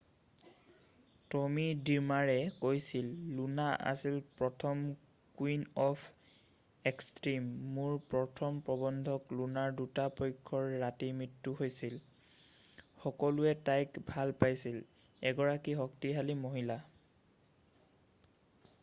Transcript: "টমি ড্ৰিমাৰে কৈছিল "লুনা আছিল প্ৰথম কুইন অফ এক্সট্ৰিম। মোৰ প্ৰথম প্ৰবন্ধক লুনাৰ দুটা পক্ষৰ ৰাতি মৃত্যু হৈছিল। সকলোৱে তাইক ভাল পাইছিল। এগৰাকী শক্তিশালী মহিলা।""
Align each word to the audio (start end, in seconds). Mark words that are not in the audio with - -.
"টমি 1.33 1.63
ড্ৰিমাৰে 1.87 2.37
কৈছিল 2.61 3.09
"লুনা 3.39 3.65
আছিল 3.89 4.15
প্ৰথম 4.39 4.79
কুইন 5.41 5.65
অফ 5.83 6.07
এক্সট্ৰিম। 6.91 7.51
মোৰ 7.75 7.93
প্ৰথম 8.13 8.57
প্ৰবন্ধক 8.69 9.37
লুনাৰ 9.41 9.75
দুটা 9.81 10.05
পক্ষৰ 10.21 10.69
ৰাতি 10.85 11.09
মৃত্যু 11.19 11.53
হৈছিল। 11.61 11.97
সকলোৱে 13.05 13.53
তাইক 13.69 13.99
ভাল 14.11 14.33
পাইছিল। 14.45 14.81
এগৰাকী 15.33 15.77
শক্তিশালী 15.83 16.37
মহিলা।"" 16.47 16.79